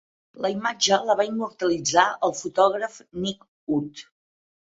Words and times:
La 0.43 0.49
imatge 0.51 0.95
la 1.09 1.15
va 1.19 1.25
immortalitzar 1.27 2.05
el 2.29 2.33
fotògraf 2.39 2.97
Nick 3.27 3.45
Ut. 3.77 4.03